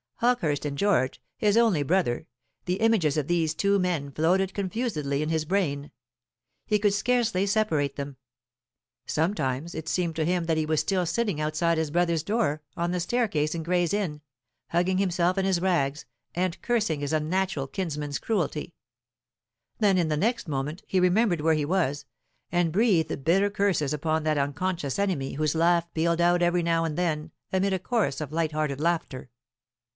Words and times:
Hawkehurst 0.15 0.65
and 0.65 0.77
George 0.77 1.21
his 1.37 1.57
only 1.57 1.83
brother 1.83 2.25
the 2.65 2.75
images 2.79 3.17
of 3.17 3.27
these 3.27 3.53
two 3.53 3.77
men 3.77 4.11
floated 4.11 4.53
confusedly 4.53 5.21
in 5.21 5.29
his 5.29 5.45
brain: 5.45 5.91
he 6.65 6.79
could 6.79 6.93
scarcely 6.93 7.45
separate 7.47 7.95
them. 7.97 8.17
Sometimes 9.05 9.75
it 9.75 9.87
seemed 9.87 10.15
to 10.15 10.25
him 10.25 10.45
that 10.45 10.57
he 10.57 10.65
was 10.65 10.79
still 10.79 11.05
sitting 11.07 11.39
outside 11.39 11.77
his 11.77 11.89
brother's 11.91 12.21
door, 12.23 12.63
on 12.75 12.91
the 12.91 12.99
staircase 12.99 13.53
in 13.53 13.61
Gray's 13.63 13.93
Inn, 13.93 14.21
hugging 14.69 14.97
himself 14.97 15.37
in 15.39 15.45
his 15.45 15.61
rags, 15.61 16.05
and 16.35 16.59
cursing 16.63 16.99
his 16.99 17.13
unnatural 17.13 17.67
kinsman's 17.67 18.19
cruelty; 18.19 18.73
then 19.79 19.99
in 19.99 20.07
the 20.07 20.17
next 20.17 20.47
moment 20.47 20.81
he 20.87 20.99
remembered 20.99 21.41
where 21.41 21.55
he 21.55 21.65
was, 21.65 22.05
and 22.51 22.71
breathed 22.71 23.23
bitter 23.23 23.49
curses 23.51 23.93
upon 23.93 24.23
that 24.23 24.37
unconscious 24.37 24.97
enemy 24.97 25.33
whose 25.33 25.55
laugh 25.55 25.91
pealed 25.93 26.21
out 26.21 26.41
every 26.43 26.63
now 26.63 26.85
and 26.85 26.95
then 26.97 27.31
amid 27.51 27.71
a 27.73 27.79
chorus 27.79 28.19
of 28.19 28.31
light 28.31 28.51
hearted 28.51 28.79
laughter. 28.79 29.29